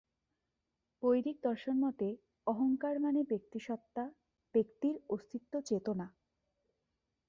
বৈদিক 1.03 1.37
দর্শনমতে 1.43 2.07
অহংকার 2.47 2.95
মানে 2.99 3.21
ব্যক্তি 3.23 3.59
স্বত্তা, 3.59 4.03
ব্যক্তির 4.55 4.95
অস্তিত্ব 5.09 5.53
চেতনা। 5.61 6.07